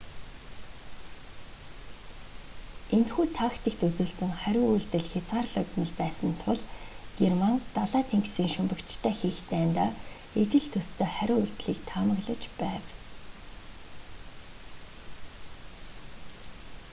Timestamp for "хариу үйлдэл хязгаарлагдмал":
4.41-5.93